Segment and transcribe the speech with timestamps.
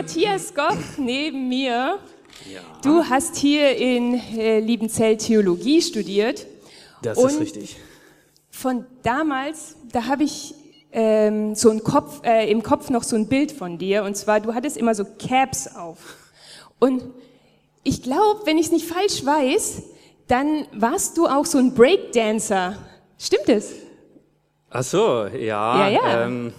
[0.00, 1.98] Matthias Goff neben mir.
[2.50, 6.46] Ja, Du hast hier in äh, Liebenzell Theologie studiert.
[7.02, 7.76] das und ist richtig.
[8.50, 10.54] Von damals, da habe ich
[10.90, 14.04] ähm, so ein Kopf, äh, im Kopf noch so ein Bild von dir.
[14.04, 15.98] Und zwar, du hattest immer so Caps auf.
[16.78, 17.02] Und
[17.84, 19.82] ich glaube, wenn ich es nicht falsch weiß,
[20.28, 22.78] dann warst du auch so ein Breakdancer.
[23.18, 23.72] Stimmt es?
[24.70, 25.88] Ach so, ja.
[25.88, 26.24] Ja, ja.
[26.24, 26.54] Ähm,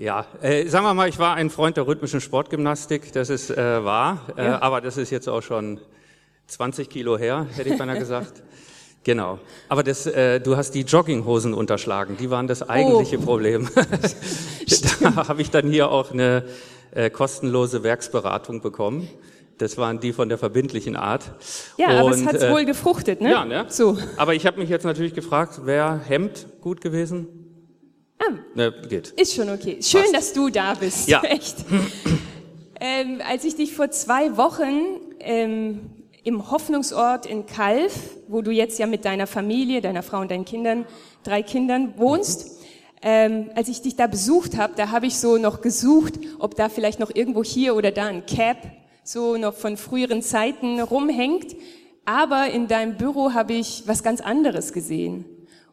[0.00, 3.84] ja, äh, sagen wir mal, ich war ein Freund der rhythmischen Sportgymnastik, das ist äh,
[3.84, 4.62] wahr, äh, Ja.
[4.62, 5.78] aber das ist jetzt auch schon
[6.46, 8.42] 20 Kilo her, hätte ich beinahe gesagt.
[9.02, 9.38] Genau.
[9.70, 13.22] Aber das, äh, du hast die Jogginghosen unterschlagen, die waren das eigentliche Oh.
[13.22, 13.66] Problem.
[15.00, 16.44] da habe ich dann hier auch eine
[16.90, 19.08] äh, kostenlose Werksberatung bekommen.
[19.56, 21.32] Das waren die von der verbindlichen Art.
[21.78, 23.30] Ja, aber es Und, hat äh, wohl gefruchtet, ne?
[23.30, 23.64] Ja, ne?
[23.70, 23.96] So.
[24.18, 27.39] Aber ich habe mich jetzt natürlich gefragt, wäre Hemd gut gewesen?
[28.38, 29.08] Ah, Ne, geht.
[29.10, 29.78] Ist schon okay.
[29.82, 30.14] Schön, Passt.
[30.14, 31.08] dass du da bist.
[31.08, 31.20] Ja.
[31.24, 31.56] Echt.
[32.80, 35.80] ähm, als ich dich vor zwei Wochen ähm,
[36.24, 37.92] im Hoffnungsort in Kalf,
[38.28, 40.84] wo du jetzt ja mit deiner Familie, deiner Frau und deinen Kindern,
[41.24, 42.58] drei Kindern wohnst,
[43.02, 46.68] ähm, als ich dich da besucht habe, da habe ich so noch gesucht, ob da
[46.68, 48.58] vielleicht noch irgendwo hier oder da ein Cap
[49.02, 51.56] so noch von früheren Zeiten rumhängt.
[52.04, 55.24] Aber in deinem Büro habe ich was ganz anderes gesehen.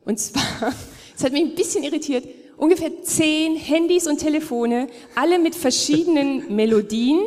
[0.05, 0.73] Und zwar,
[1.17, 2.25] es hat mich ein bisschen irritiert,
[2.57, 7.19] ungefähr zehn Handys und Telefone, alle mit verschiedenen Melodien.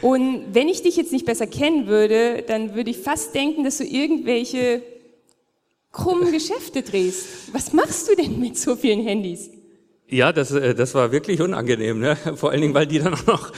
[0.00, 3.78] Und wenn ich dich jetzt nicht besser kennen würde, dann würde ich fast denken, dass
[3.78, 4.82] du irgendwelche
[5.92, 7.52] krummen Geschäfte drehst.
[7.52, 9.50] Was machst du denn mit so vielen Handys?
[10.08, 12.16] Ja, das, äh, das war wirklich unangenehm, ne?
[12.36, 13.52] vor allen Dingen, weil die dann auch noch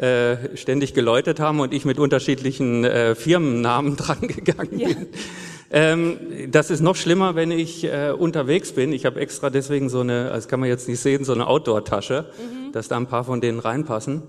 [0.00, 4.88] äh, ständig geläutet haben und ich mit unterschiedlichen äh, Firmennamen dran gegangen Ja.
[4.88, 5.06] bin.
[5.76, 6.18] Ähm,
[6.52, 8.92] das ist noch schlimmer, wenn ich äh, unterwegs bin.
[8.92, 12.26] Ich habe extra deswegen so eine, das kann man jetzt nicht sehen, so eine Outdoor-Tasche,
[12.70, 14.22] dass da ein paar von denen reinpassen.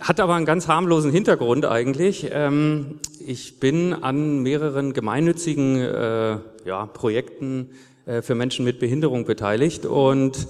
[0.00, 2.28] Hat aber einen ganz harmlosen Hintergrund eigentlich.
[2.30, 7.70] Ähm, ich bin an mehreren gemeinnützigen äh, ja, Projekten
[8.06, 10.46] äh, für Menschen mit Behinderung beteiligt und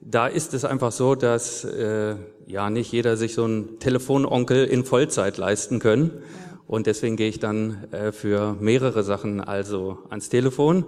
[0.00, 2.14] da ist es einfach so, dass äh,
[2.46, 6.22] ja nicht jeder sich so einen Telefononkel in Vollzeit leisten können.
[6.66, 10.84] Und deswegen gehe ich dann äh, für mehrere Sachen also ans Telefon.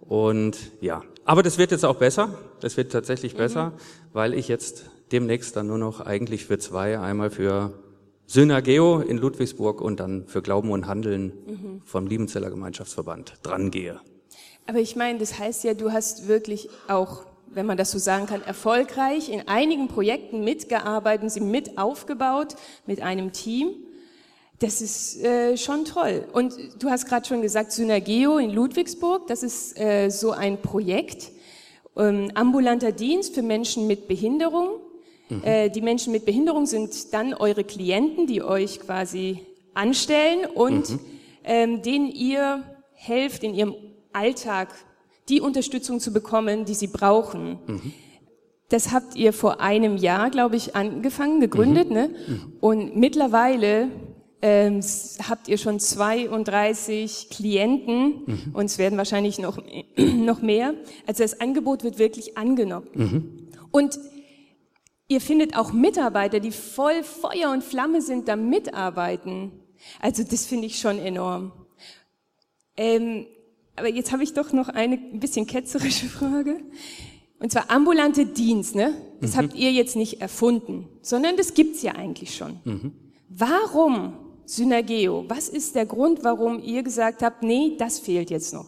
[0.00, 2.38] Und ja, aber das wird jetzt auch besser.
[2.60, 3.72] Das wird tatsächlich besser,
[4.12, 7.72] weil ich jetzt demnächst dann nur noch eigentlich für zwei, einmal für
[8.26, 14.00] Synergeo in Ludwigsburg und dann für Glauben und Handeln vom Liebenzeller Gemeinschaftsverband dran gehe.
[14.66, 18.26] Aber ich meine, das heißt ja, du hast wirklich auch, wenn man das so sagen
[18.26, 22.54] kann, erfolgreich in einigen Projekten mitgearbeitet, sie mit aufgebaut
[22.86, 23.74] mit einem Team.
[24.60, 26.26] Das ist äh, schon toll.
[26.34, 31.32] Und du hast gerade schon gesagt, Synergeo in Ludwigsburg, das ist äh, so ein Projekt,
[31.96, 34.80] ähm, ambulanter Dienst für Menschen mit Behinderung.
[35.42, 39.40] Äh, die Menschen mit Behinderung sind dann eure Klienten, die euch quasi
[39.72, 40.98] anstellen und
[41.44, 42.62] ähm, denen ihr
[42.92, 43.74] helft in ihrem
[44.12, 44.68] Alltag
[45.30, 47.58] die Unterstützung zu bekommen, die sie brauchen.
[48.68, 52.10] Das habt ihr vor einem Jahr, glaube ich, angefangen, gegründet, ne?
[52.60, 53.88] Und mittlerweile
[54.42, 54.80] ähm,
[55.28, 59.58] habt ihr schon 32 Klienten und es werden wahrscheinlich noch,
[59.96, 60.74] noch mehr.
[61.06, 63.48] Also das Angebot wird wirklich angenommen.
[63.70, 63.98] Und
[65.08, 69.52] ihr findet auch Mitarbeiter, die voll Feuer und Flamme sind, da mitarbeiten.
[70.00, 71.52] Also das finde ich schon enorm.
[72.76, 73.26] Ähm,
[73.76, 76.60] aber jetzt habe ich doch noch eine ein bisschen ketzerische Frage.
[77.38, 78.94] Und zwar ambulante Dienst, ne?
[79.22, 82.60] Das habt ihr jetzt nicht erfunden, sondern das gibt's ja eigentlich schon.
[83.30, 84.14] Warum
[84.50, 85.24] Synergeo?
[85.28, 88.66] Was ist der Grund, warum ihr gesagt habt, nee, das fehlt jetzt noch?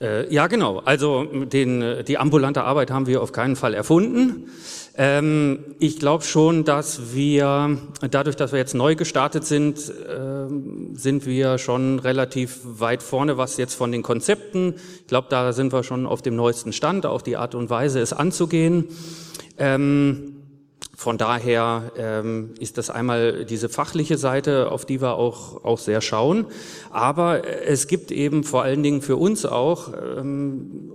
[0.00, 0.78] Äh, ja, genau.
[0.78, 4.50] Also den, äh, die ambulante Arbeit haben wir auf keinen Fall erfunden.
[4.96, 7.78] Ähm, ich glaube schon, dass wir,
[8.10, 13.58] dadurch, dass wir jetzt neu gestartet sind, ähm, sind wir schon relativ weit vorne, was
[13.58, 14.74] jetzt von den Konzepten.
[15.00, 18.00] Ich glaube, da sind wir schon auf dem neuesten Stand, auch die Art und Weise,
[18.00, 18.88] es anzugehen.
[19.58, 20.31] Ähm,
[21.02, 26.00] von daher ähm, ist das einmal diese fachliche Seite, auf die wir auch, auch sehr
[26.00, 26.46] schauen.
[26.90, 30.92] Aber es gibt eben vor allen Dingen für uns auch ähm,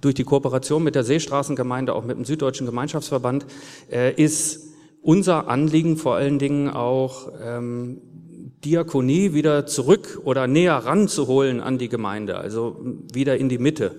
[0.00, 3.44] durch die Kooperation mit der Seestraßengemeinde, auch mit dem Süddeutschen Gemeinschaftsverband,
[3.92, 4.70] äh, ist
[5.02, 8.00] unser Anliegen vor allen Dingen auch ähm,
[8.64, 12.80] Diakonie wieder zurück oder näher ranzuholen an die Gemeinde, also
[13.12, 13.96] wieder in die Mitte.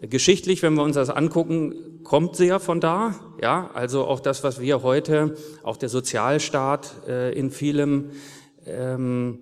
[0.00, 3.14] Geschichtlich, wenn wir uns das angucken, kommt ja von da.
[3.40, 8.10] Ja, also auch das, was wir heute, auch der Sozialstaat äh, in vielem,
[8.66, 9.40] ähm,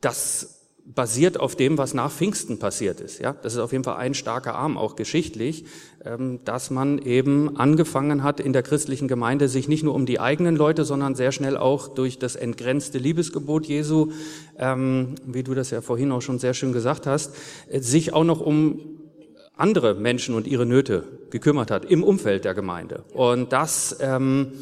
[0.00, 0.54] das
[0.94, 3.18] basiert auf dem, was nach Pfingsten passiert ist.
[3.18, 5.66] Ja, das ist auf jeden Fall ein starker Arm, auch geschichtlich,
[6.04, 10.20] ähm, dass man eben angefangen hat, in der christlichen Gemeinde sich nicht nur um die
[10.20, 14.12] eigenen Leute, sondern sehr schnell auch durch das entgrenzte Liebesgebot Jesu,
[14.56, 17.34] ähm, wie du das ja vorhin auch schon sehr schön gesagt hast,
[17.68, 18.97] äh, sich auch noch um
[19.58, 23.04] andere Menschen und ihre Nöte gekümmert hat im Umfeld der Gemeinde.
[23.12, 24.52] Und das ähm,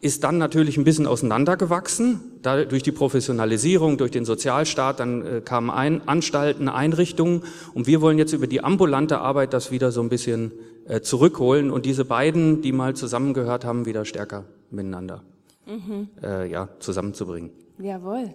[0.00, 5.40] ist dann natürlich ein bisschen auseinandergewachsen, da, durch die Professionalisierung, durch den Sozialstaat, dann äh,
[5.40, 7.42] kamen ein, Anstalten, Einrichtungen
[7.72, 10.52] und wir wollen jetzt über die ambulante Arbeit das wieder so ein bisschen
[10.86, 15.22] äh, zurückholen und diese beiden, die mal zusammengehört haben, wieder stärker miteinander
[15.66, 16.08] mhm.
[16.22, 17.50] äh, ja, zusammenzubringen.
[17.78, 18.34] Jawohl.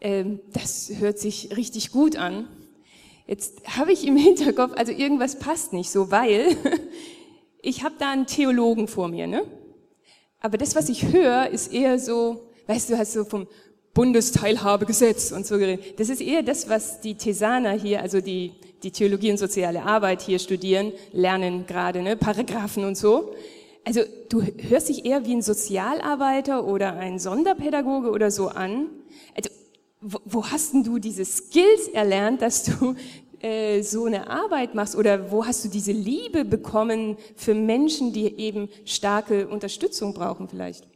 [0.00, 2.46] Ähm, das hört sich richtig gut an.
[3.30, 6.56] Jetzt habe ich im Hinterkopf, also irgendwas passt nicht so, weil
[7.62, 9.42] ich habe da einen Theologen vor mir, ne?
[10.40, 13.46] Aber das, was ich höre, ist eher so, weißt du, hast so vom
[13.94, 16.00] Bundesteilhabegesetz und so geredet.
[16.00, 20.22] Das ist eher das, was die Thesaner hier, also die, die Theologie und soziale Arbeit
[20.22, 22.16] hier studieren, lernen gerade, ne?
[22.16, 23.32] Paragraphen und so.
[23.84, 28.86] Also du hörst dich eher wie ein Sozialarbeiter oder ein Sonderpädagoge oder so an.
[29.36, 29.50] Also
[30.00, 32.94] wo, wo hast denn du diese Skills erlernt, dass du
[33.40, 38.38] äh, so eine Arbeit machst oder wo hast du diese Liebe bekommen für Menschen, die
[38.38, 40.88] eben starke Unterstützung brauchen vielleicht?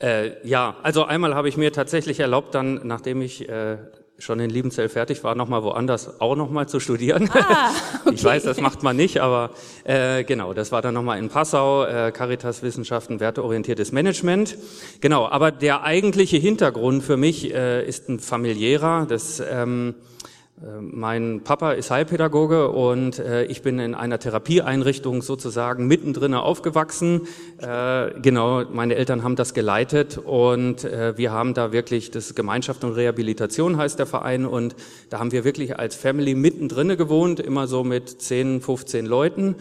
[0.00, 3.78] Äh, ja, also einmal habe ich mir tatsächlich erlaubt, dann, nachdem ich äh,
[4.18, 7.28] schon in Liebenzell fertig war, nochmal woanders auch nochmal zu studieren.
[7.32, 7.70] Ah,
[8.04, 8.14] okay.
[8.14, 9.50] Ich weiß, das macht man nicht, aber
[9.84, 14.56] äh, genau, das war dann nochmal in Passau, äh, Caritas Wissenschaften, werteorientiertes Management.
[15.00, 19.06] Genau, aber der eigentliche Hintergrund für mich äh, ist ein familiärer.
[19.08, 20.33] Das ähm, äh,
[20.80, 27.22] mein Papa ist Heilpädagoge und äh, ich bin in einer Therapieeinrichtung sozusagen mittendrin aufgewachsen.
[27.58, 32.84] Äh, genau, meine Eltern haben das geleitet und äh, wir haben da wirklich, das Gemeinschaft
[32.84, 34.76] und Rehabilitation heißt der Verein und
[35.10, 39.56] da haben wir wirklich als Family mittendrin gewohnt, immer so mit 10, 15 Leuten.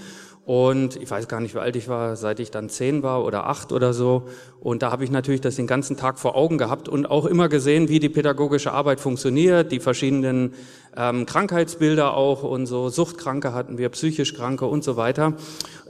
[0.45, 3.47] Und ich weiß gar nicht, wie alt ich war, seit ich dann zehn war oder
[3.47, 4.27] acht oder so.
[4.59, 7.47] Und da habe ich natürlich das den ganzen Tag vor Augen gehabt und auch immer
[7.47, 10.53] gesehen, wie die pädagogische Arbeit funktioniert, die verschiedenen
[10.97, 12.89] ähm, Krankheitsbilder auch und so.
[12.89, 15.33] Suchtkranke hatten wir, psychisch Kranke und so weiter.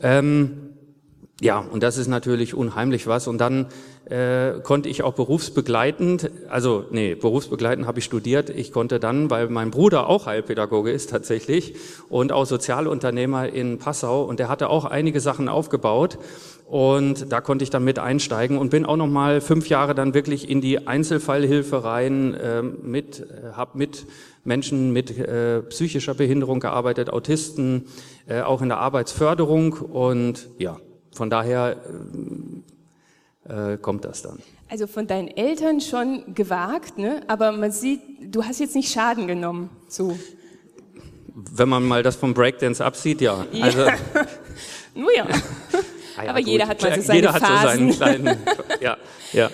[0.04, 0.63] Ähm,
[1.42, 3.28] ja, und das ist natürlich unheimlich was.
[3.28, 3.68] Und dann
[4.06, 8.50] äh, konnte ich auch berufsbegleitend, also nee, berufsbegleitend habe ich studiert.
[8.50, 11.76] Ich konnte dann, weil mein Bruder auch Heilpädagoge ist tatsächlich
[12.10, 16.20] und auch Sozialunternehmer in Passau und der hatte auch einige Sachen aufgebaut
[16.66, 20.14] und da konnte ich dann mit einsteigen und bin auch noch mal fünf Jahre dann
[20.14, 24.06] wirklich in die Einzelfallhilfe rein äh, mit, äh, habe mit
[24.44, 27.86] Menschen mit äh, psychischer Behinderung gearbeitet, Autisten,
[28.28, 30.78] äh, auch in der Arbeitsförderung und ja,
[31.14, 31.78] von daher
[33.48, 34.40] äh, kommt das dann.
[34.70, 37.22] Also von deinen Eltern schon gewagt, ne?
[37.28, 39.70] aber man sieht, du hast jetzt nicht Schaden genommen.
[39.88, 40.18] So.
[41.36, 43.46] Wenn man mal das vom Breakdance absieht, ja.
[43.52, 43.66] ja.
[43.66, 43.86] Also,
[44.96, 45.26] Nur ja.
[46.18, 46.30] ah ja.
[46.30, 46.48] aber gut.
[46.48, 47.88] jeder hat mal so seine jeder Phasen.
[47.88, 48.38] Hat so seinen kleinen,
[48.82, 48.98] ja,
[49.32, 49.50] ja.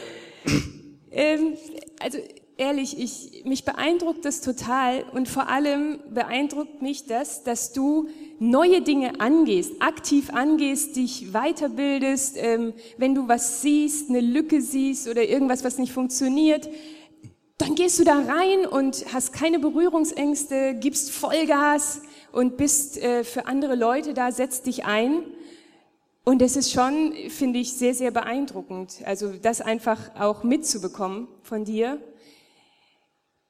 [1.11, 1.57] Ähm,
[1.99, 2.17] also
[2.57, 8.81] ehrlich, ich, mich beeindruckt das total und vor allem beeindruckt mich das, dass du neue
[8.81, 15.23] Dinge angehst, aktiv angehst, dich weiterbildest, ähm, wenn du was siehst, eine Lücke siehst oder
[15.23, 16.69] irgendwas, was nicht funktioniert,
[17.57, 23.47] dann gehst du da rein und hast keine Berührungsängste, gibst Vollgas und bist äh, für
[23.47, 25.23] andere Leute da, setzt dich ein.
[26.23, 29.01] Und es ist schon, finde ich, sehr, sehr beeindruckend.
[29.03, 31.99] Also das einfach auch mitzubekommen von dir.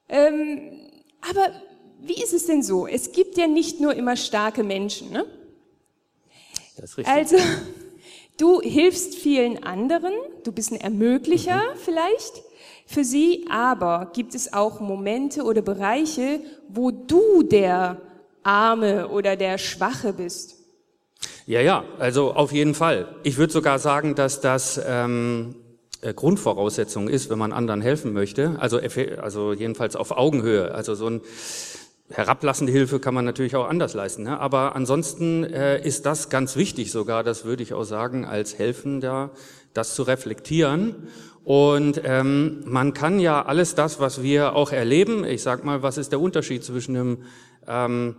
[0.08, 0.90] Ähm,
[1.22, 1.52] aber
[2.02, 2.88] wie ist es denn so?
[2.88, 5.26] Es gibt ja nicht nur immer starke Menschen, ne?
[6.78, 7.14] Das ist richtig.
[7.14, 7.38] Also,
[8.38, 10.14] du hilfst vielen anderen,
[10.44, 11.78] du bist ein Ermöglicher mhm.
[11.78, 12.44] vielleicht
[12.86, 18.02] für sie, aber gibt es auch Momente oder Bereiche, wo du der
[18.44, 20.56] Arme oder der Schwache bist?
[21.46, 23.16] Ja, ja, also auf jeden Fall.
[23.24, 25.56] Ich würde sogar sagen, dass das ähm,
[26.02, 28.56] äh, Grundvoraussetzung ist, wenn man anderen helfen möchte.
[28.60, 28.80] Also,
[29.22, 30.74] also jedenfalls auf Augenhöhe.
[30.74, 31.22] Also so ein
[32.12, 34.24] herablassende Hilfe kann man natürlich auch anders leisten.
[34.24, 34.40] Ne?
[34.40, 39.32] Aber ansonsten äh, ist das ganz wichtig sogar, das würde ich auch sagen, als Helfender,
[39.74, 41.08] das zu reflektieren.
[41.44, 45.98] Und ähm, man kann ja alles das, was wir auch erleben, ich sag mal, was
[45.98, 47.18] ist der Unterschied zwischen einem
[47.68, 48.16] ähm,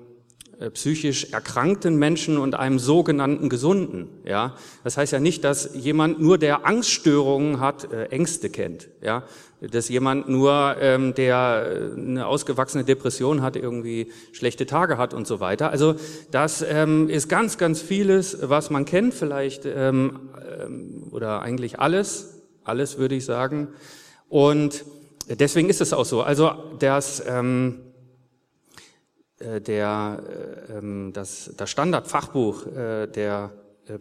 [0.60, 4.08] äh, psychisch erkrankten Menschen und einem sogenannten Gesunden.
[4.24, 8.88] Ja, das heißt ja nicht, dass jemand nur der Angststörungen hat, äh, Ängste kennt.
[9.02, 9.24] Ja,
[9.60, 15.26] dass jemand nur, ähm, der äh, eine ausgewachsene Depression hat, irgendwie schlechte Tage hat und
[15.26, 15.70] so weiter.
[15.70, 15.96] Also
[16.30, 22.40] das ähm, ist ganz, ganz vieles, was man kennt, vielleicht ähm, ähm, oder eigentlich alles,
[22.64, 23.68] alles würde ich sagen.
[24.28, 24.84] Und
[25.28, 26.22] deswegen ist es auch so.
[26.22, 27.80] Also das ähm,
[29.40, 30.22] äh, der,
[30.68, 33.52] äh, ähm, das, das Standardfachbuch äh, der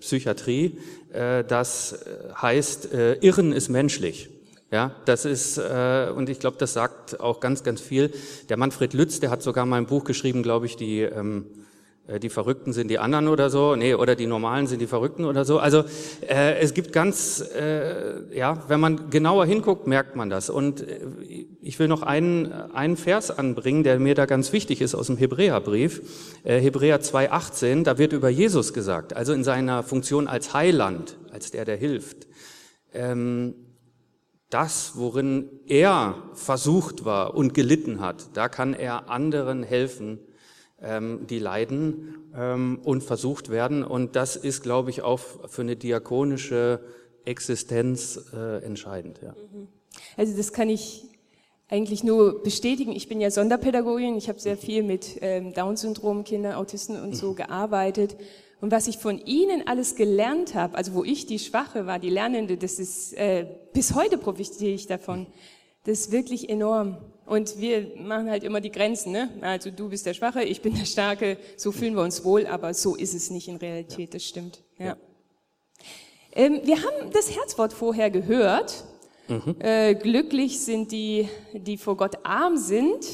[0.02, 0.78] Psychiatrie,
[1.12, 2.06] das
[2.40, 2.90] heißt,
[3.22, 4.30] Irren ist menschlich.
[4.72, 8.12] Ja, das ist, und ich glaube, das sagt auch ganz, ganz viel.
[8.50, 11.46] Der Manfred Lütz, der hat sogar mal ein Buch geschrieben, glaube ich, die ähm,
[12.10, 15.26] äh, die Verrückten sind die anderen oder so, nee, oder die Normalen sind die Verrückten
[15.26, 15.60] oder so.
[15.60, 15.84] Also
[16.28, 20.50] äh, es gibt ganz, äh, ja, wenn man genauer hinguckt, merkt man das.
[20.50, 21.00] Und äh,
[21.62, 25.18] ich will noch einen, einen Vers anbringen, der mir da ganz wichtig ist aus dem
[25.18, 26.02] Hebräerbrief,
[26.44, 31.52] äh, Hebräer 2,18, da wird über Jesus gesagt, also in seiner Funktion als Heiland, als
[31.52, 32.28] der, der hilft.
[32.94, 33.54] Ähm,
[34.50, 40.20] das, worin er versucht war und gelitten hat, da kann er anderen helfen,
[40.82, 43.84] ähm, die leiden ähm, und versucht werden.
[43.84, 46.82] Und das ist, glaube ich, auch für eine diakonische
[47.26, 49.20] Existenz äh, entscheidend.
[49.22, 49.34] Ja.
[49.34, 49.68] Mhm.
[50.18, 51.06] Also das kann ich
[51.68, 52.92] eigentlich nur bestätigen.
[52.92, 54.16] Ich bin ja Sonderpädagogin.
[54.18, 57.36] Ich habe sehr viel mit ähm, Down-Syndrom, Kindern, Autisten und so mhm.
[57.36, 58.16] gearbeitet.
[58.62, 62.10] Und was ich von Ihnen alles gelernt habe, also wo ich die Schwache war, die
[62.10, 65.28] Lernende, das ist, äh, bis heute profitiere ich davon.
[65.86, 66.98] Das ist wirklich enorm.
[67.26, 69.14] Und wir machen halt immer die Grenzen.
[69.14, 69.30] Ne?
[69.42, 71.38] Also du bist der Schwache, ich bin der Starke.
[71.56, 74.14] So fühlen wir uns wohl, aber so ist es nicht in Realität.
[74.14, 74.62] Das stimmt.
[74.78, 74.98] Ja.
[76.34, 78.84] Ähm, wir haben das Herzwort vorher gehört.
[79.28, 79.56] Mhm.
[79.60, 83.06] Äh, glücklich sind die, die vor Gott arm sind.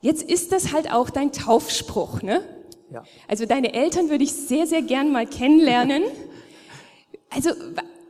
[0.00, 2.42] Jetzt ist das halt auch dein Taufspruch, ne?
[2.92, 3.04] Ja.
[3.28, 6.02] Also deine Eltern würde ich sehr, sehr gern mal kennenlernen.
[7.32, 7.50] Also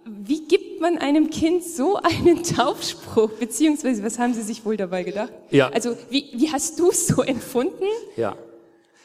[0.06, 3.30] wie gibt man einem Kind so einen Taufspruch?
[3.32, 5.32] Beziehungsweise, was haben Sie sich wohl dabei gedacht?
[5.50, 5.68] Ja.
[5.68, 7.84] Also, wie, wie hast du es so empfunden?
[8.16, 8.36] Ja.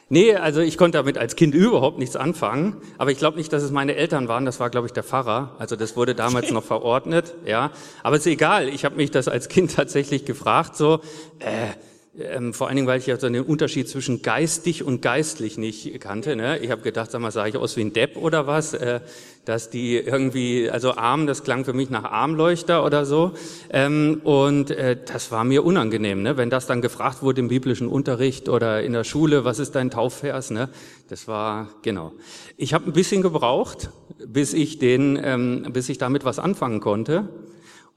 [0.08, 3.64] Nee, also ich konnte damit als Kind überhaupt nichts anfangen, aber ich glaube nicht, dass
[3.64, 5.56] es meine Eltern waren, das war, glaube ich, der Pfarrer.
[5.58, 7.72] Also das wurde damals noch verordnet, ja.
[8.04, 11.00] Aber ist egal, ich habe mich das als Kind tatsächlich gefragt, so,
[11.40, 11.74] äh,
[12.20, 16.00] ähm, vor allen Dingen, weil ich ja so den Unterschied zwischen geistig und geistlich nicht
[16.00, 16.36] kannte.
[16.36, 16.60] Ne?
[16.60, 18.74] Ich habe gedacht, sag mal, sah ich aus wie ein Depp oder was?
[18.74, 19.02] Äh,
[19.46, 23.34] dass die irgendwie, also Arm, das klang für mich nach Armleuchter oder so.
[23.70, 26.38] Ähm, und äh, das war mir unangenehm, ne?
[26.38, 29.92] wenn das dann gefragt wurde im biblischen Unterricht oder in der Schule, was ist dein
[29.92, 30.50] Taufvers?
[30.52, 30.70] Ne?
[31.10, 32.14] Das war, genau.
[32.58, 33.90] Ich habe ein bisschen gebraucht,
[34.26, 37.30] bis ich den, ähm, bis ich damit was anfangen konnte.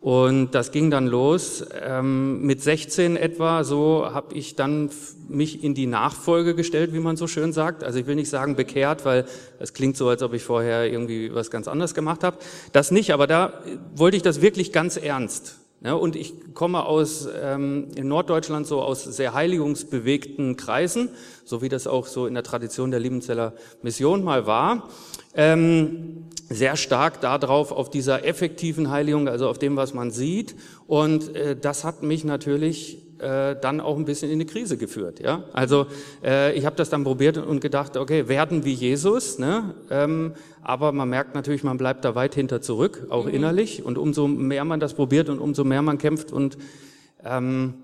[0.00, 1.64] Und das ging dann los.
[1.82, 4.90] Ähm, mit 16 etwa, so habe ich dann
[5.28, 7.82] mich in die Nachfolge gestellt, wie man so schön sagt.
[7.82, 9.24] Also ich will nicht sagen bekehrt, weil
[9.58, 12.38] es klingt so, als ob ich vorher irgendwie was ganz anderes gemacht habe.
[12.72, 13.52] Das nicht, aber da
[13.96, 15.56] wollte ich das wirklich ganz ernst.
[15.80, 21.10] Ja, und ich komme aus ähm, in Norddeutschland so aus sehr heiligungsbewegten Kreisen,
[21.44, 24.88] so wie das auch so in der Tradition der Liebenzeller Mission mal war.
[25.34, 30.56] Ähm, sehr stark darauf, auf dieser effektiven Heiligung, also auf dem, was man sieht.
[30.88, 35.20] Und äh, das hat mich natürlich äh, dann auch ein bisschen in eine Krise geführt.
[35.20, 35.44] Ja?
[35.52, 35.86] Also
[36.24, 39.74] äh, ich habe das dann probiert und gedacht, okay, werden wie Jesus, ne?
[39.90, 43.34] ähm, aber man merkt natürlich, man bleibt da weit hinter zurück, auch mhm.
[43.34, 43.84] innerlich.
[43.84, 46.58] Und umso mehr man das probiert und umso mehr man kämpft und
[47.24, 47.74] ähm,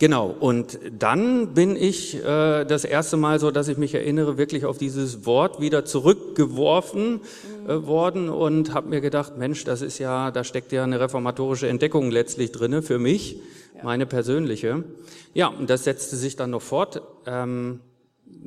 [0.00, 4.64] Genau, und dann bin ich äh, das erste Mal so, dass ich mich erinnere, wirklich
[4.64, 7.20] auf dieses Wort wieder zurückgeworfen
[7.68, 11.68] äh, worden und habe mir gedacht, Mensch, das ist ja, da steckt ja eine reformatorische
[11.68, 13.42] Entdeckung letztlich drinne für mich,
[13.76, 13.84] ja.
[13.84, 14.84] meine persönliche.
[15.34, 17.02] Ja, und das setzte sich dann noch fort.
[17.26, 17.80] Ähm,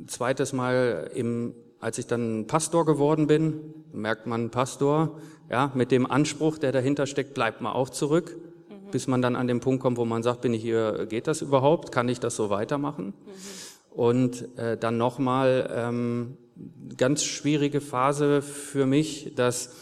[0.08, 3.60] zweites Mal, im, als ich dann Pastor geworden bin,
[3.92, 8.34] merkt man Pastor, ja, mit dem Anspruch, der dahinter steckt, bleibt man auch zurück
[8.94, 11.42] bis man dann an den Punkt kommt, wo man sagt, bin ich hier, geht das
[11.42, 11.90] überhaupt?
[11.90, 13.06] Kann ich das so weitermachen?
[13.06, 13.12] Mhm.
[13.90, 16.36] Und äh, dann nochmal ähm,
[16.96, 19.74] ganz schwierige Phase für mich, dass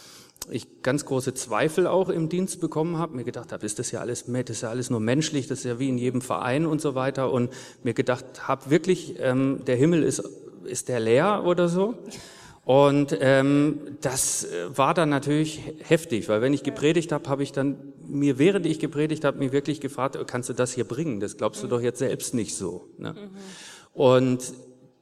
[0.49, 3.99] ich ganz große Zweifel auch im Dienst bekommen habe, mir gedacht habe, ist das ja
[3.99, 6.81] alles das ist ja alles nur menschlich, das ist ja wie in jedem Verein und
[6.81, 7.53] so weiter und
[7.83, 10.27] mir gedacht habe, wirklich, ähm, der Himmel ist,
[10.65, 11.93] ist der leer oder so?
[12.65, 17.51] Und ähm, das äh, war dann natürlich heftig, weil wenn ich gepredigt habe, habe ich
[17.51, 21.19] dann mir, während ich gepredigt habe, mich wirklich gefragt, kannst du das hier bringen?
[21.19, 22.89] Das glaubst du doch jetzt selbst nicht so.
[22.97, 23.13] Ne?
[23.13, 23.29] Mhm.
[23.93, 24.53] Und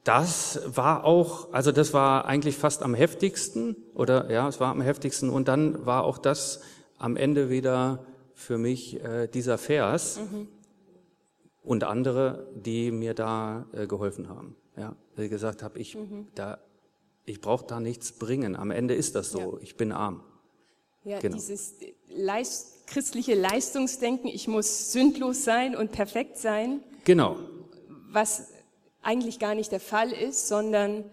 [0.04, 4.80] das war auch, also das war eigentlich fast am heftigsten, oder ja, es war am
[4.80, 5.30] heftigsten.
[5.30, 6.60] Und dann war auch das
[6.98, 8.04] am Ende wieder
[8.34, 10.18] für mich äh, dieser Vers.
[10.18, 10.48] Mhm.
[11.62, 14.56] und andere, die mir da äh, geholfen haben.
[14.76, 16.26] Ja, wie gesagt habe, ich mhm.
[16.34, 16.58] da,
[17.24, 18.56] ich brauche da nichts bringen.
[18.56, 19.38] Am Ende ist das so.
[19.38, 19.58] Ja.
[19.60, 20.22] Ich bin arm.
[21.04, 21.34] Ja, genau.
[21.34, 21.74] dieses
[22.08, 26.80] Leist christliche Leistungsdenken, ich muss sündlos sein und perfekt sein.
[27.04, 27.36] Genau.
[28.10, 28.48] Was
[29.00, 31.04] eigentlich gar nicht der Fall ist, sondern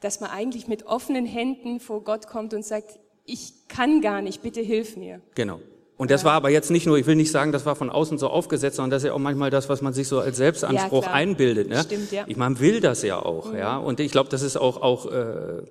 [0.00, 4.42] dass man eigentlich mit offenen Händen vor Gott kommt und sagt, ich kann gar nicht,
[4.42, 5.20] bitte hilf mir.
[5.34, 5.60] Genau.
[5.96, 8.18] Und das war aber jetzt nicht nur, ich will nicht sagen, das war von außen
[8.18, 11.06] so aufgesetzt, sondern das ist ja auch manchmal das, was man sich so als Selbstanspruch
[11.06, 11.70] ja, einbildet.
[11.70, 11.82] Ne?
[11.82, 12.24] Stimmt, ja.
[12.26, 13.58] Ich meine, will das ja auch, mhm.
[13.58, 13.78] ja.
[13.78, 15.62] Und ich glaube, das ist auch, auch äh,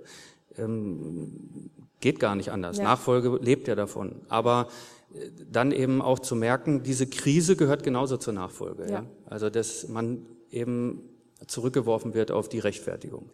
[0.58, 1.70] ähm,
[2.06, 2.78] geht gar nicht anders.
[2.78, 2.84] Ja.
[2.84, 4.22] Nachfolge lebt ja davon.
[4.30, 4.68] Aber
[5.16, 8.84] äh, dann eben auch zu merken, diese Krise gehört genauso zur Nachfolge.
[8.84, 8.90] Ja.
[8.90, 9.06] ja?
[9.26, 11.02] Also dass man eben
[11.48, 13.32] zurückgeworfen wird auf die Rechtfertigung.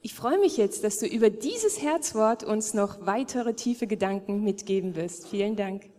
[0.00, 4.96] Ich freue mich jetzt, dass du über dieses Herzwort uns noch weitere tiefe Gedanken mitgeben
[4.96, 5.28] wirst.
[5.28, 5.90] Vielen Dank.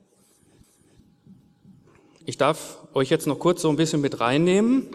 [2.25, 4.87] Ich darf euch jetzt noch kurz so ein bisschen mit reinnehmen.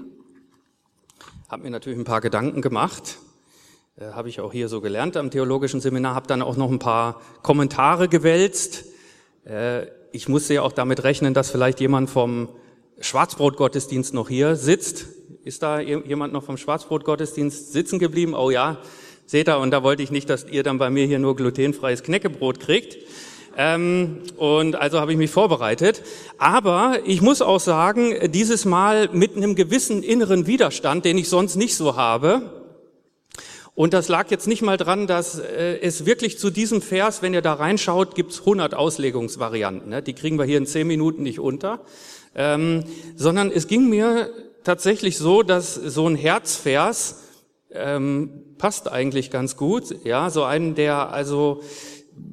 [1.49, 3.19] Habe mir natürlich ein paar Gedanken gemacht.
[3.99, 6.15] Äh, habe ich auch hier so gelernt am theologischen Seminar.
[6.15, 8.85] Habe dann auch noch ein paar Kommentare gewälzt.
[9.47, 12.50] Äh, ich musste ja auch damit rechnen, dass vielleicht jemand vom
[13.00, 15.07] Schwarzbrotgottesdienst noch hier sitzt.
[15.45, 18.35] Ist da jemand noch vom Schwarzbrotgottesdienst sitzen geblieben?
[18.35, 18.79] Oh ja,
[19.25, 22.03] seht ihr, und da wollte ich nicht, dass ihr dann bei mir hier nur glutenfreies
[22.03, 22.99] Knäckebrot kriegt.
[23.57, 26.03] Ähm, und also habe ich mich vorbereitet.
[26.37, 31.57] Aber ich muss auch sagen, dieses Mal mit einem gewissen inneren Widerstand, den ich sonst
[31.57, 32.56] nicht so habe.
[33.76, 37.35] Und das lag jetzt nicht mal dran, dass äh, es wirklich zu diesem Vers, wenn
[37.35, 39.90] ihr da reinschaut, gibt's 100 Auslegungsvarianten.
[39.90, 40.02] Ne?
[40.02, 41.80] Die kriegen wir hier in 10 Minuten nicht unter.
[42.35, 42.85] Ähm,
[43.16, 44.30] sondern es ging mir
[44.64, 47.23] tatsächlich so, dass so ein Herzvers
[47.71, 49.95] ähm, passt eigentlich ganz gut.
[50.04, 51.62] Ja, so einen, der also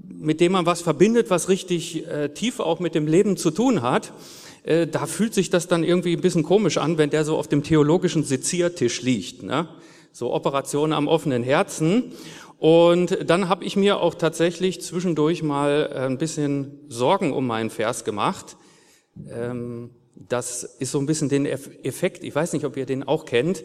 [0.08, 3.82] mit dem man was verbindet, was richtig äh, tief auch mit dem Leben zu tun
[3.82, 4.14] hat,
[4.64, 7.50] äh, da fühlt sich das dann irgendwie ein bisschen komisch an, wenn der so auf
[7.50, 9.44] dem theologischen Seziertisch liegt.
[9.44, 9.68] Ne?
[10.14, 12.14] So Operationen am offenen Herzen.
[12.60, 17.70] Und dann habe ich mir auch tatsächlich zwischendurch mal äh, ein bisschen Sorgen um meinen
[17.70, 18.56] Vers gemacht.
[19.28, 23.26] Ähm, das ist so ein bisschen den Effekt, ich weiß nicht, ob ihr den auch
[23.26, 23.64] kennt,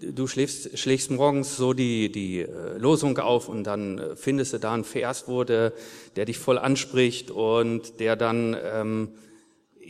[0.00, 4.58] du schläfst, schlägst morgens so die, die äh, Losung auf und dann äh, findest du
[4.58, 5.72] da einen Vers, wurde,
[6.16, 9.08] der dich voll anspricht und der dann ähm,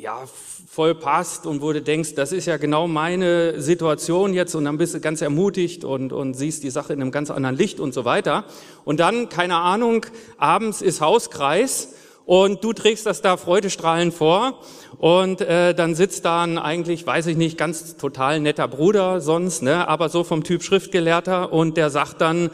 [0.00, 0.24] ja
[0.70, 4.78] voll passt und wo du denkst, das ist ja genau meine Situation jetzt und dann
[4.78, 7.94] bist du ganz ermutigt und, und siehst die Sache in einem ganz anderen Licht und
[7.94, 8.44] so weiter.
[8.84, 10.06] Und dann, keine Ahnung,
[10.36, 11.94] abends ist Hauskreis
[12.26, 14.60] und du trägst das da freudestrahlend vor
[14.98, 19.62] und äh, dann sitzt da ein eigentlich, weiß ich nicht, ganz total netter Bruder sonst,
[19.62, 22.50] ne, aber so vom Typ Schriftgelehrter und der sagt dann,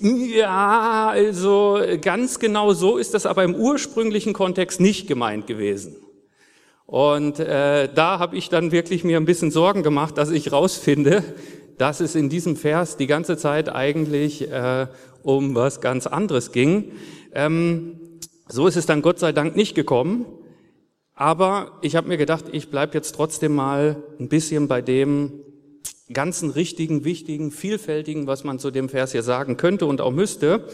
[0.00, 6.01] ja, also ganz genau so ist das aber im ursprünglichen Kontext nicht gemeint gewesen.
[6.92, 11.24] Und äh, da habe ich dann wirklich mir ein bisschen Sorgen gemacht, dass ich rausfinde,
[11.78, 14.88] dass es in diesem Vers die ganze Zeit eigentlich äh,
[15.22, 16.92] um was ganz anderes ging.
[17.32, 17.98] Ähm,
[18.46, 20.26] so ist es dann Gott sei Dank nicht gekommen.
[21.14, 25.40] Aber ich habe mir gedacht, ich bleibe jetzt trotzdem mal ein bisschen bei dem
[26.12, 30.68] ganzen richtigen, wichtigen, vielfältigen, was man zu dem Vers hier sagen könnte und auch müsste,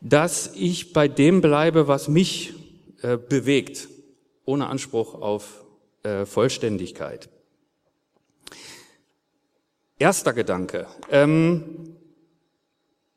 [0.00, 2.54] dass ich bei dem bleibe, was mich
[3.02, 3.88] äh, bewegt,
[4.50, 5.64] ohne Anspruch auf
[6.02, 7.28] äh, Vollständigkeit.
[9.98, 10.86] Erster Gedanke.
[11.10, 11.96] Ähm,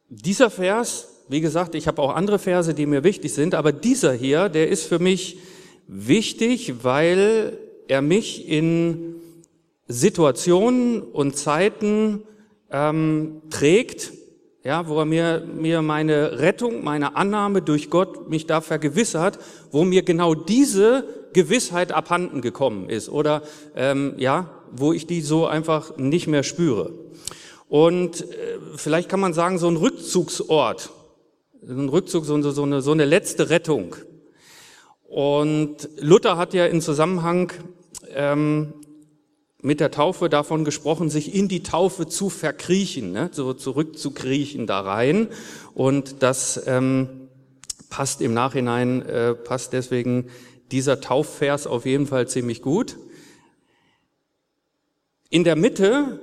[0.10, 4.14] dieser Vers wie gesagt, ich habe auch andere Verse, die mir wichtig sind, aber dieser
[4.14, 5.40] hier, der ist für mich
[5.88, 9.16] wichtig, weil er mich in
[9.88, 12.24] Situationen und Zeiten
[12.72, 14.14] ähm, trägt,
[14.64, 19.40] ja, wo er mir, mir meine Rettung, meine Annahme durch Gott mich da vergewissert,
[19.72, 23.44] wo mir genau diese Gewissheit abhanden gekommen ist oder
[23.76, 26.94] ähm, ja, wo ich die so einfach nicht mehr spüre.
[27.68, 30.92] Und äh, vielleicht kann man sagen, so ein Rückzugsort,
[31.68, 33.96] ein Rückzug, so, so, eine, so eine letzte Rettung.
[35.08, 37.52] Und Luther hat ja in Zusammenhang
[38.14, 38.74] ähm,
[39.62, 43.30] mit der Taufe davon gesprochen, sich in die Taufe zu verkriechen, ne?
[43.32, 45.30] so zurückzukriechen da rein.
[45.74, 47.30] Und das ähm,
[47.90, 50.28] passt im Nachhinein, äh, passt deswegen
[50.74, 52.98] dieser Taufvers auf jeden Fall ziemlich gut.
[55.30, 56.20] In der Mitte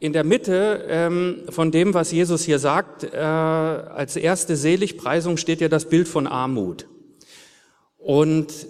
[0.00, 5.60] in der Mitte ähm, von dem, was Jesus hier sagt, äh, als erste Seligpreisung steht
[5.60, 6.86] ja das Bild von Armut.
[7.96, 8.68] Und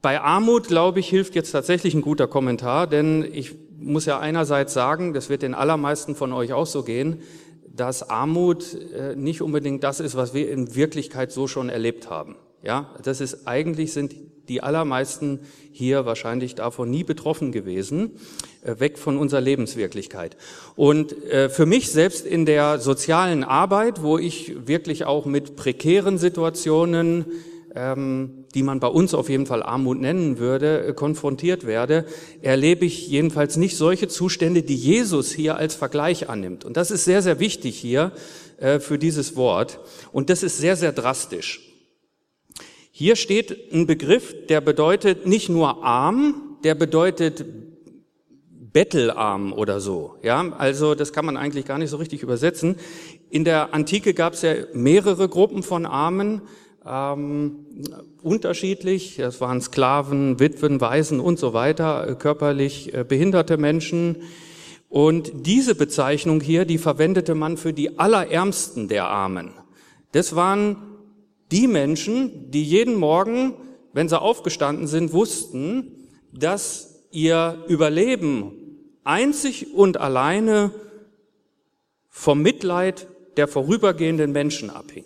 [0.00, 4.72] bei Armut, glaube ich, hilft jetzt tatsächlich ein guter Kommentar, denn ich muss ja einerseits
[4.72, 7.20] sagen, das wird den allermeisten von euch auch so gehen,
[7.68, 12.36] dass Armut äh, nicht unbedingt das ist, was wir in Wirklichkeit so schon erlebt haben.
[12.62, 14.14] Ja, das ist eigentlich sind
[14.48, 15.40] die allermeisten
[15.72, 18.12] hier wahrscheinlich davon nie betroffen gewesen,
[18.62, 20.36] äh, weg von unserer Lebenswirklichkeit.
[20.74, 26.18] Und äh, für mich selbst in der sozialen Arbeit, wo ich wirklich auch mit prekären
[26.18, 27.26] Situationen
[27.74, 32.06] ähm, die man bei uns auf jeden Fall Armut nennen würde, äh, konfrontiert werde,
[32.40, 36.64] erlebe ich jedenfalls nicht solche Zustände, die Jesus hier als Vergleich annimmt.
[36.64, 38.12] Und das ist sehr, sehr wichtig hier
[38.78, 39.80] für dieses Wort.
[40.12, 41.65] Und das ist sehr, sehr drastisch.
[42.98, 47.44] Hier steht ein Begriff, der bedeutet nicht nur arm, der bedeutet
[48.48, 50.14] bettelarm oder so.
[50.22, 52.76] Ja, also das kann man eigentlich gar nicht so richtig übersetzen.
[53.28, 56.40] In der Antike gab es ja mehrere Gruppen von Armen
[56.86, 57.66] ähm,
[58.22, 59.18] unterschiedlich.
[59.18, 64.22] Es waren Sklaven, Witwen, Waisen und so weiter, äh, körperlich äh, behinderte Menschen.
[64.88, 69.52] Und diese Bezeichnung hier, die verwendete man für die Allerärmsten der Armen.
[70.12, 70.95] Das waren
[71.52, 73.54] die Menschen, die jeden Morgen,
[73.92, 78.52] wenn sie aufgestanden sind, wussten, dass ihr Überleben
[79.04, 80.72] einzig und alleine
[82.08, 83.06] vom Mitleid
[83.36, 85.04] der vorübergehenden Menschen abhing.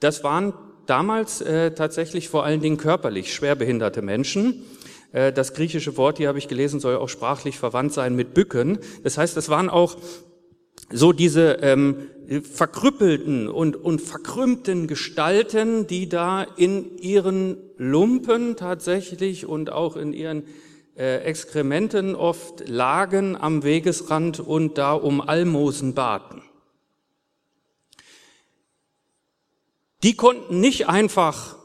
[0.00, 0.54] Das waren
[0.86, 4.64] damals äh, tatsächlich vor allen Dingen körperlich schwerbehinderte Menschen.
[5.12, 8.78] Äh, das griechische Wort, hier habe ich gelesen, soll auch sprachlich verwandt sein mit Bücken.
[9.04, 9.96] Das heißt, es waren auch
[10.90, 12.08] so diese ähm,
[12.42, 20.44] verkrüppelten und, und verkrümmten Gestalten, die da in ihren Lumpen tatsächlich und auch in ihren
[20.96, 26.42] äh, Exkrementen oft lagen am Wegesrand und da um Almosen baten.
[30.02, 31.56] die konnten nicht einfach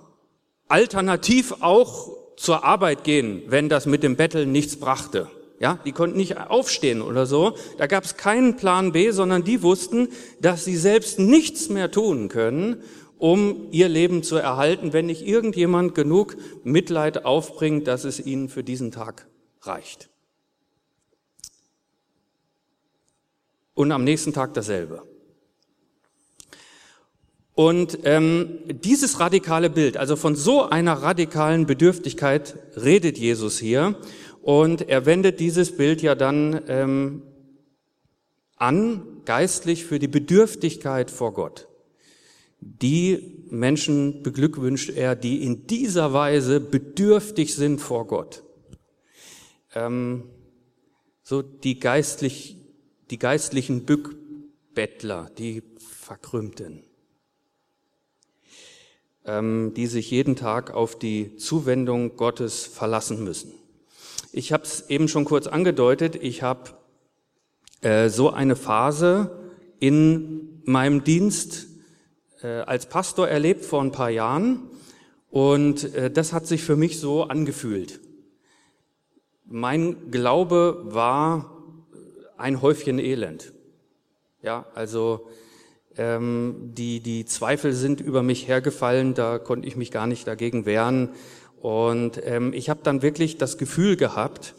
[0.67, 5.29] alternativ auch zur Arbeit gehen, wenn das mit dem Betteln nichts brachte.
[5.63, 7.55] Ja, die konnten nicht aufstehen oder so.
[7.77, 10.09] Da gab es keinen Plan B, sondern die wussten,
[10.41, 12.83] dass sie selbst nichts mehr tun können,
[13.17, 18.61] um ihr Leben zu erhalten, wenn nicht irgendjemand genug Mitleid aufbringt, dass es ihnen für
[18.61, 19.25] diesen Tag
[19.61, 20.09] reicht.
[23.73, 25.03] Und am nächsten Tag dasselbe.
[27.55, 33.95] Und ähm, dieses radikale Bild, also von so einer radikalen Bedürftigkeit redet Jesus hier.
[34.43, 37.23] Und er wendet dieses Bild ja dann ähm,
[38.55, 41.67] an, geistlich für die Bedürftigkeit vor Gott.
[42.59, 48.43] Die Menschen beglückwünscht er, die in dieser Weise bedürftig sind vor Gott.
[49.73, 50.25] Ähm,
[51.23, 52.57] so die geistlich,
[53.09, 56.83] die geistlichen Bückbettler, die Verkrümmten
[59.25, 63.53] ähm, die sich jeden Tag auf die Zuwendung Gottes verlassen müssen.
[64.35, 66.71] Ich habe es eben schon kurz angedeutet, ich habe
[67.81, 69.29] äh, so eine Phase
[69.79, 71.67] in meinem Dienst
[72.41, 74.71] äh, als Pastor erlebt vor ein paar Jahren
[75.29, 77.99] und äh, das hat sich für mich so angefühlt.
[79.45, 81.63] Mein Glaube war
[82.35, 83.53] ein Häufchen Elend.
[84.41, 85.27] Ja, also
[85.95, 90.65] ähm, die, die Zweifel sind über mich hergefallen, da konnte ich mich gar nicht dagegen
[90.65, 91.09] wehren.
[91.63, 94.53] Und ähm, ich habe dann wirklich das Gefühl gehabt,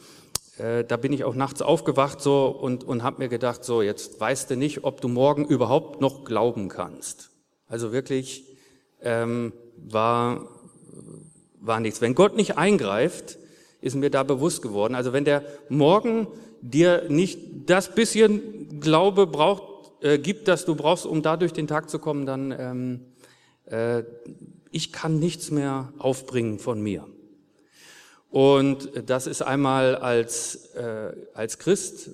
[0.56, 4.18] äh, da bin ich auch nachts aufgewacht so und, und habe mir gedacht, so jetzt
[4.18, 7.30] weißt du nicht, ob du morgen überhaupt noch glauben kannst.
[7.66, 8.46] Also wirklich
[9.02, 10.48] ähm, war,
[11.60, 12.00] war nichts.
[12.00, 13.36] Wenn Gott nicht eingreift,
[13.82, 14.94] ist mir da bewusst geworden.
[14.94, 16.26] Also wenn der morgen
[16.62, 19.62] dir nicht das bisschen Glaube braucht,
[20.00, 23.00] äh, gibt, das du brauchst, um da durch den Tag zu kommen, dann ähm,
[23.66, 24.04] äh,
[24.74, 27.06] ich kann nichts mehr aufbringen von mir.
[28.28, 32.10] Und das ist einmal als, äh, als Christ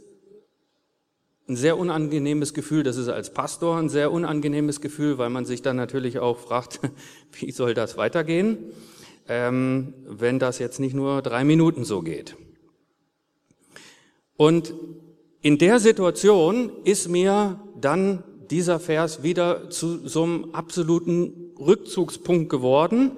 [1.48, 5.62] ein sehr unangenehmes Gefühl, das ist als Pastor ein sehr unangenehmes Gefühl, weil man sich
[5.62, 6.80] dann natürlich auch fragt,
[7.32, 8.58] wie soll das weitergehen,
[9.26, 12.36] ähm, wenn das jetzt nicht nur drei Minuten so geht.
[14.36, 14.74] Und
[15.40, 23.12] in der Situation ist mir dann dieser Vers wieder zu so einem absoluten Rückzugspunkt geworden.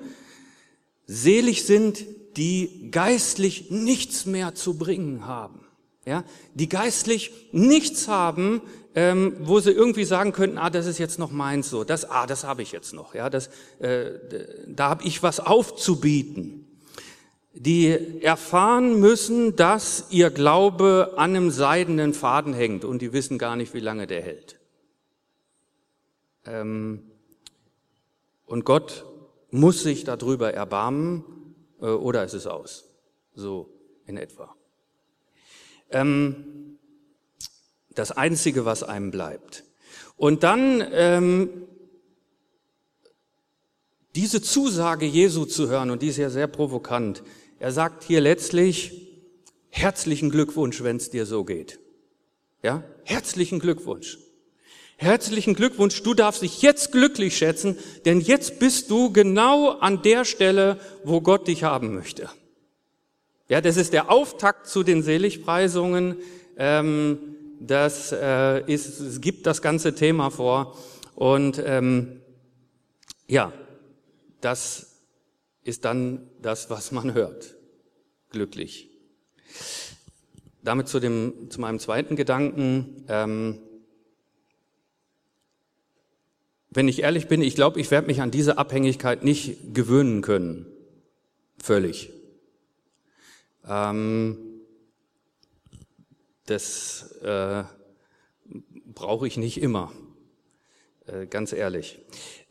[1.07, 2.05] Selig sind,
[2.37, 5.61] die geistlich nichts mehr zu bringen haben.
[6.05, 8.61] Ja, die geistlich nichts haben,
[8.95, 12.27] ähm, wo sie irgendwie sagen könnten, ah, das ist jetzt noch meins so, das, ah,
[12.27, 14.11] das habe ich jetzt noch, ja, das, äh,
[14.67, 16.67] da habe ich was aufzubieten
[17.55, 23.57] die erfahren müssen, dass ihr Glaube an einem seidenen Faden hängt und die wissen gar
[23.57, 24.59] nicht, wie lange der hält.
[26.47, 27.11] Ähm,
[28.47, 29.07] und Gott
[29.51, 31.25] muss sich darüber erbarmen
[31.81, 32.85] äh, oder es ist aus.
[33.35, 33.71] So
[34.07, 34.55] in etwa.
[35.91, 36.79] Ähm,
[37.95, 39.65] das Einzige, was einem bleibt.
[40.17, 41.51] Und dann ähm,
[44.15, 47.23] diese Zusage Jesu zu hören, und die ist ja sehr provokant.
[47.59, 49.09] Er sagt hier letztlich,
[49.71, 51.79] herzlichen Glückwunsch, wenn es dir so geht.
[52.63, 54.19] Ja, herzlichen Glückwunsch.
[55.03, 60.25] Herzlichen Glückwunsch, du darfst dich jetzt glücklich schätzen, denn jetzt bist du genau an der
[60.25, 62.31] Stelle, wo Gott dich haben möchte.
[63.49, 66.19] Ja, das ist der Auftakt zu den Seligpreisungen.
[66.57, 67.19] Ähm,
[67.59, 70.79] das äh, ist, es gibt das ganze Thema vor.
[71.17, 72.21] Und ähm,
[73.27, 73.53] ja,
[74.41, 75.01] das
[75.65, 77.57] ist dann das, was man hört.
[78.31, 78.89] Glücklich.
[80.63, 83.05] Damit zu, dem, zu meinem zweiten Gedanken.
[83.09, 83.59] Ähm,
[86.75, 90.67] wenn ich ehrlich bin, ich glaube, ich werde mich an diese Abhängigkeit nicht gewöhnen können.
[91.63, 92.11] Völlig.
[93.69, 94.39] Ähm,
[96.47, 97.65] das äh,
[98.87, 99.93] brauche ich nicht immer,
[101.07, 102.01] äh, ganz ehrlich.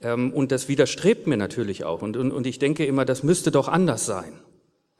[0.01, 2.01] Ähm, und das widerstrebt mir natürlich auch.
[2.01, 4.39] Und, und, und ich denke immer, das müsste doch anders sein.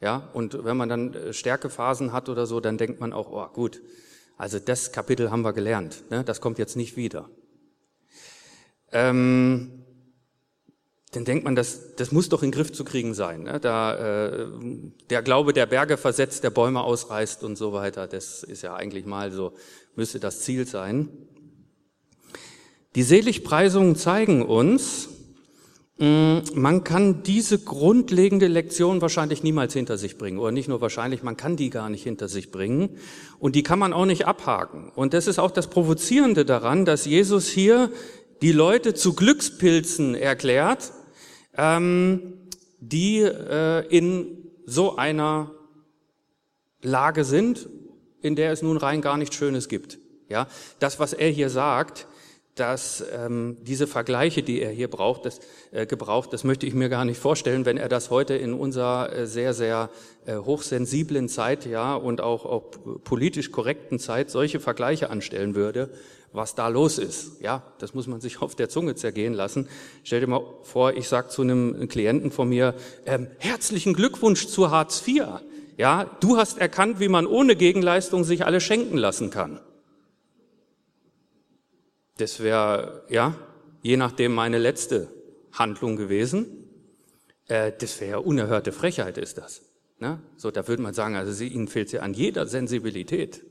[0.00, 3.46] Ja, und wenn man dann äh, Stärkephasen hat oder so, dann denkt man auch, oh
[3.52, 3.80] gut,
[4.36, 6.24] also das Kapitel haben wir gelernt, ne?
[6.24, 7.30] das kommt jetzt nicht wieder.
[8.92, 9.82] Ähm,
[11.12, 13.42] dann denkt man, das, das muss doch in den Griff zu kriegen sein.
[13.42, 13.60] Ne?
[13.60, 14.46] Da, äh,
[15.10, 19.04] der Glaube der Berge versetzt, der Bäume ausreißt und so weiter, das ist ja eigentlich
[19.04, 19.52] mal so,
[19.94, 21.08] müsste das Ziel sein.
[22.94, 25.08] Die Seligpreisungen zeigen uns,
[26.02, 30.38] Mm, man kann diese grundlegende Lektion wahrscheinlich niemals hinter sich bringen.
[30.38, 32.96] Oder nicht nur wahrscheinlich, man kann die gar nicht hinter sich bringen.
[33.38, 34.90] Und die kann man auch nicht abhaken.
[34.96, 37.92] Und das ist auch das Provozierende daran, dass Jesus hier
[38.42, 40.92] die Leute zu Glückspilzen erklärt,
[41.56, 42.34] ähm,
[42.80, 45.52] die äh, in so einer
[46.82, 47.68] Lage sind,
[48.20, 49.98] in der es nun rein gar nichts Schönes gibt.
[50.28, 50.48] Ja,
[50.80, 52.08] das, was er hier sagt,
[52.54, 56.88] dass ähm, diese Vergleiche, die er hier braucht, das, äh, gebraucht, das möchte ich mir
[56.88, 59.88] gar nicht vorstellen, wenn er das heute in unserer äh, sehr, sehr
[60.26, 62.64] äh, hochsensiblen Zeit, ja, und auch, auch
[63.04, 65.90] politisch korrekten Zeit solche Vergleiche anstellen würde,
[66.32, 67.40] was da los ist.
[67.40, 69.68] Ja, das muss man sich auf der Zunge zergehen lassen.
[70.04, 72.74] Stell dir mal vor, ich sage zu einem Klienten von mir,
[73.06, 75.24] ähm, herzlichen Glückwunsch zu Hartz IV.
[75.76, 79.60] Ja, du hast erkannt, wie man ohne Gegenleistung sich alles schenken lassen kann.
[82.18, 83.34] Das wäre, ja,
[83.82, 85.08] je nachdem meine letzte
[85.52, 86.46] Handlung gewesen.
[87.48, 89.62] Äh, das wäre unerhörte Frechheit, ist das.
[89.98, 90.20] Ne?
[90.36, 93.42] So, da würde man sagen, also sie, Ihnen fehlt ja an jeder Sensibilität.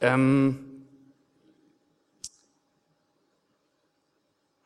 [0.00, 0.75] Ähm,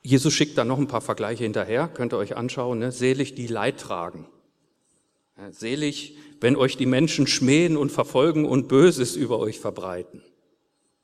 [0.03, 2.79] Jesus schickt da noch ein paar Vergleiche hinterher, könnt ihr euch anschauen.
[2.79, 2.93] Ne?
[2.93, 4.27] Selig die Leid tragen.
[5.51, 10.23] Selig, wenn euch die Menschen schmähen und verfolgen und Böses über euch verbreiten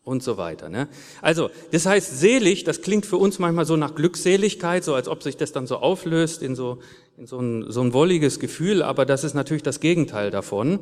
[0.06, 0.68] und so weiter.
[0.68, 0.88] Ne?
[1.20, 5.22] Also, das heißt, selig, das klingt für uns manchmal so nach Glückseligkeit, so als ob
[5.22, 6.78] sich das dann so auflöst in so,
[7.16, 10.78] in so ein, so ein wolliges Gefühl, aber das ist natürlich das Gegenteil davon.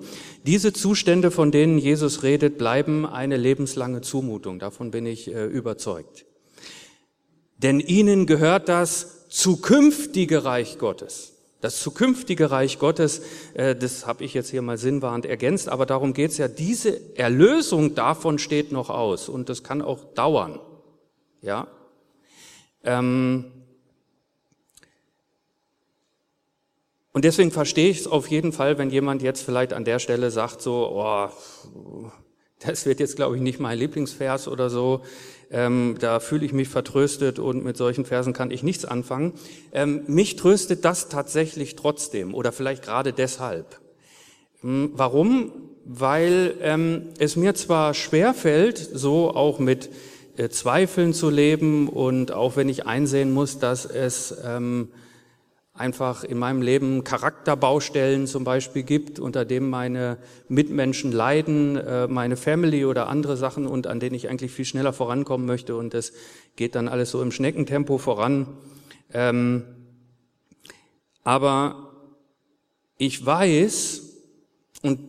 [0.47, 6.27] Diese Zustände, von denen Jesus redet, bleiben eine lebenslange Zumutung, davon bin ich äh, überzeugt.
[7.59, 11.33] Denn ihnen gehört das zukünftige Reich Gottes.
[11.61, 13.23] Das zukünftige Reich Gottes,
[13.55, 17.95] äh, das habe ich jetzt hier mal sinnwahrend ergänzt, aber darum geht's ja, diese Erlösung
[17.95, 20.61] davon steht noch aus und das kann auch dauern.
[21.41, 21.69] Ja.
[22.83, 23.47] Ähm
[27.15, 30.31] und deswegen verstehe ich es auf jeden Fall, wenn jemand jetzt vielleicht an der Stelle
[30.31, 31.31] sagt, so, oh,
[32.61, 35.03] das wird jetzt, glaube ich, nicht mein Lieblingsvers oder so.
[35.51, 39.35] Ähm, da fühle ich mich vertröstet und mit solchen Versen kann ich nichts anfangen.
[39.73, 43.81] Ähm, mich tröstet das tatsächlich trotzdem oder vielleicht gerade deshalb.
[44.61, 45.53] Hm, warum?
[45.85, 49.91] Weil ähm, es mir zwar schwer fällt, so auch mit
[50.37, 54.89] äh, Zweifeln zu leben und auch wenn ich einsehen muss, dass es ähm,
[55.75, 62.37] einfach in meinem Leben Charakterbaustellen zum Beispiel gibt, unter dem meine Mitmenschen leiden, äh, meine
[62.37, 66.13] Family oder andere Sachen und an denen ich eigentlich viel schneller vorankommen möchte und das
[66.55, 68.47] geht dann alles so im Schneckentempo voran.
[69.13, 69.65] Ähm,
[71.25, 71.91] aber
[72.97, 74.03] ich weiß,
[74.83, 75.01] und,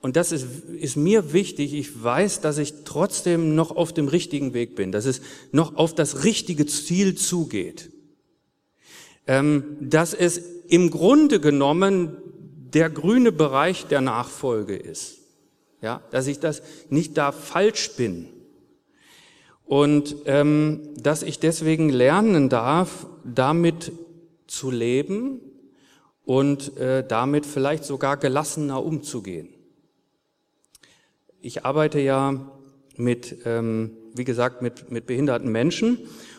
[0.00, 4.54] und das ist, ist mir wichtig, ich weiß, dass ich trotzdem noch auf dem richtigen
[4.54, 5.20] Weg bin, dass es
[5.52, 7.90] noch auf das richtige Ziel zugeht
[9.28, 10.38] dass es
[10.68, 12.16] im Grunde genommen
[12.72, 15.18] der grüne Bereich der Nachfolge ist.
[15.82, 18.28] Ja, dass ich das nicht da falsch bin.
[19.64, 23.92] Und ähm, dass ich deswegen lernen darf, damit
[24.46, 25.40] zu leben
[26.24, 29.50] und äh, damit vielleicht sogar gelassener umzugehen.
[31.40, 32.50] Ich arbeite ja
[32.96, 35.98] mit, ähm, wie gesagt, mit, mit behinderten Menschen.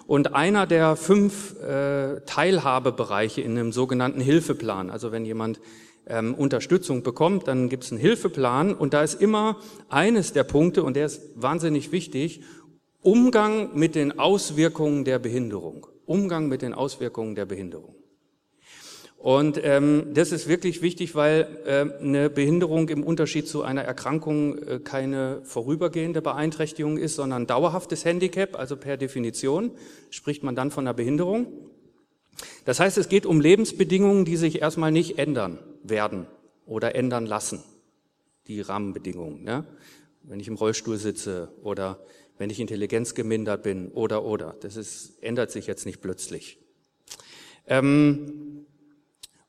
[0.10, 5.62] Und einer der fünf äh, Teilhabebereiche in einem sogenannten Hilfeplan, also wenn jemand
[6.08, 10.82] ähm, Unterstützung bekommt, dann gibt es einen Hilfeplan und da ist immer eines der Punkte,
[10.82, 12.41] und der ist wahnsinnig wichtig,
[13.04, 15.86] Umgang mit den Auswirkungen der Behinderung.
[16.08, 17.98] Umgang mit den Auswirkungen der Behinderung.
[19.19, 24.58] Und ähm, das ist wirklich wichtig, weil äh, eine Behinderung im Unterschied zu einer Erkrankung
[24.60, 29.71] äh, keine vorübergehende Beeinträchtigung ist, sondern dauerhaftes Handicap, also per Definition
[30.10, 31.47] spricht man dann von einer Behinderung.
[32.63, 36.25] Das heißt, es geht um Lebensbedingungen, die sich erstmal nicht ändern werden
[36.65, 37.62] oder ändern lassen,
[38.47, 39.43] die Rahmenbedingungen.
[39.43, 39.65] Ne?
[40.23, 41.99] Wenn ich im Rollstuhl sitze oder
[42.38, 44.55] wenn ich intelligenzgemindert bin oder oder.
[44.62, 46.58] Das ist, ändert sich jetzt nicht plötzlich.
[47.67, 48.65] Ähm,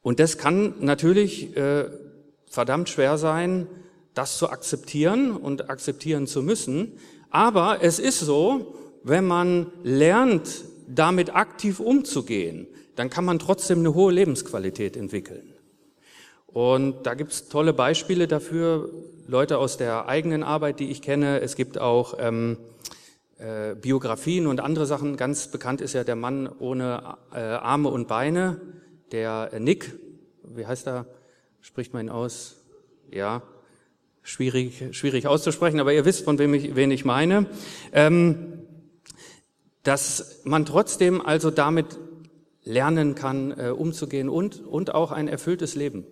[0.03, 1.91] und das kann natürlich äh,
[2.47, 3.67] verdammt schwer sein,
[4.15, 6.99] das zu akzeptieren und akzeptieren zu müssen.
[7.31, 13.95] Aber es ist so, wenn man lernt, damit aktiv umzugehen, dann kann man trotzdem eine
[13.95, 15.55] hohe Lebensqualität entwickeln.
[16.47, 18.91] Und da gibt's tolle Beispiele dafür,
[19.29, 21.41] Leute aus der eigenen Arbeit, die ich kenne.
[21.41, 22.57] Es gibt auch ähm,
[23.39, 25.17] äh, Biografien und andere Sachen.
[25.17, 28.61] Ganz bekannt ist ja der Mann ohne äh, Arme und Beine,
[29.13, 29.95] der Nick,
[30.45, 31.07] wie heißt er,
[31.61, 32.57] spricht man ihn aus?
[33.11, 33.43] Ja,
[34.23, 37.47] schwierig, schwierig auszusprechen, aber ihr wisst, von wem ich, wen ich meine.
[37.93, 38.61] Ähm,
[39.83, 41.99] dass man trotzdem also damit
[42.65, 46.05] lernen kann, äh, umzugehen und, und auch ein erfülltes Leben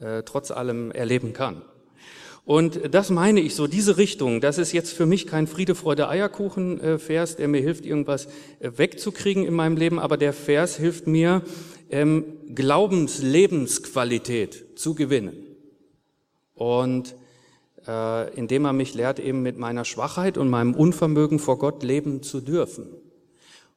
[0.00, 1.62] äh, trotz allem erleben kann.
[2.44, 6.10] Und das meine ich so, diese Richtung, das ist jetzt für mich kein Friede, Freude,
[6.10, 8.26] Eierkuchen-Vers, der mir hilft, irgendwas
[8.58, 11.42] äh, wegzukriegen in meinem Leben, aber der Vers hilft mir,
[11.94, 15.36] ähm, Glaubenslebensqualität zu gewinnen.
[16.54, 17.14] Und
[17.86, 22.24] äh, indem er mich lehrt, eben mit meiner Schwachheit und meinem Unvermögen vor Gott leben
[22.24, 22.88] zu dürfen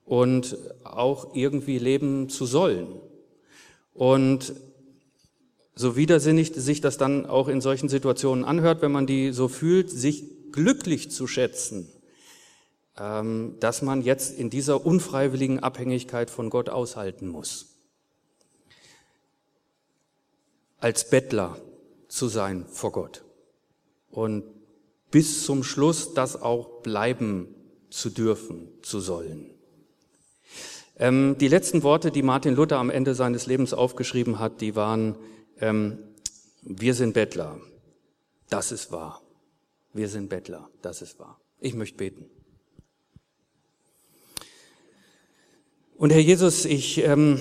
[0.04, 2.88] und auch irgendwie leben zu sollen.
[3.94, 4.54] Und
[5.76, 9.92] so widersinnig sich das dann auch in solchen Situationen anhört, wenn man die so fühlt,
[9.92, 11.88] sich glücklich zu schätzen,
[12.98, 17.77] ähm, dass man jetzt in dieser unfreiwilligen Abhängigkeit von Gott aushalten muss.
[20.80, 21.60] Als Bettler
[22.08, 23.24] zu sein vor Gott
[24.12, 24.44] und
[25.12, 27.54] bis zum Schluss das auch bleiben
[27.90, 29.50] zu dürfen, zu sollen.
[31.00, 35.16] Ähm, die letzten Worte, die Martin Luther am Ende seines Lebens aufgeschrieben hat, die waren,
[35.60, 36.00] ähm,
[36.64, 37.60] wir sind Bettler.
[38.50, 39.22] Das ist wahr.
[39.94, 40.70] Wir sind Bettler.
[40.82, 41.40] Das ist wahr.
[41.60, 42.26] Ich möchte beten.
[45.96, 47.40] Und Herr Jesus, ich ähm,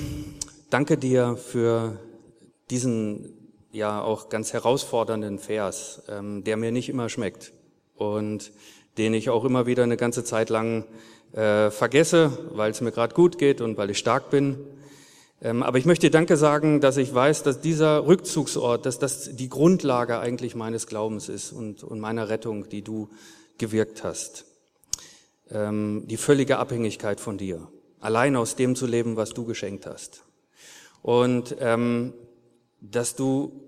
[0.71, 1.99] danke dir für
[2.71, 3.33] diesen
[3.73, 7.53] ja auch ganz herausfordernden Vers, ähm, der mir nicht immer schmeckt
[7.95, 8.53] und
[8.99, 10.87] den ich auch immer wieder eine ganze Zeit lang
[11.33, 14.59] äh, vergesse, weil es mir gerade gut geht und weil ich stark bin.
[15.43, 19.51] Ähm, aber ich möchte Danke sagen, dass ich weiß, dass dieser Rückzugsort, dass das die
[19.51, 23.11] Grundlage eigentlich meines Glaubens ist und, und meiner Rettung, die du
[23.59, 24.47] gewirkt hast.
[25.51, 27.69] Ähm, die völlige Abhängigkeit von dir.
[28.01, 30.23] Allein aus dem zu leben, was du geschenkt hast.
[31.03, 32.15] Und ähm,
[32.81, 33.63] dass du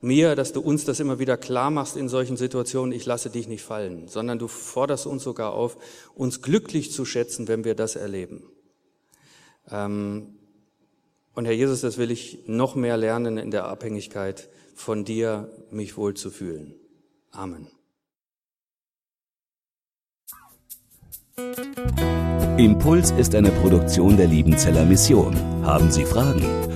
[0.00, 3.48] mir, dass du uns das immer wieder klar machst in solchen Situationen, ich lasse dich
[3.48, 5.76] nicht fallen, sondern du forderst uns sogar auf,
[6.14, 8.44] uns glücklich zu schätzen, wenn wir das erleben.
[9.70, 10.36] Ähm,
[11.34, 15.96] und Herr Jesus, das will ich noch mehr lernen in der Abhängigkeit von dir, mich
[15.96, 16.74] wohl zu fühlen.
[17.30, 17.68] Amen.
[22.56, 25.36] Impuls ist eine Produktion der Liebenzeller Mission.
[25.62, 26.75] Haben Sie Fragen?